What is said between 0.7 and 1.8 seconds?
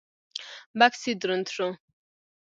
بکس يې دروند شو.